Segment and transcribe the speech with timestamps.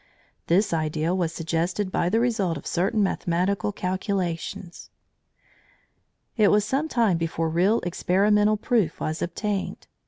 [0.47, 4.89] This idea was suggested by the result of certain mathematical calculations.
[6.35, 9.85] It was some time before real experimental proof was obtained.